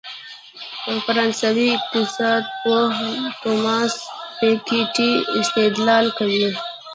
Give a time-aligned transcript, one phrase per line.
[1.05, 2.87] فرانسوي اقتصادپوه
[3.41, 3.93] توماس
[4.39, 6.47] پيکيټي استدلال کوي.